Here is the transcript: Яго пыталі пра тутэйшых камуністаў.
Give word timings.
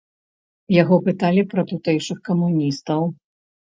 Яго 0.77 0.95
пыталі 1.09 1.41
пра 1.53 1.61
тутэйшых 1.75 2.27
камуністаў. 2.33 3.01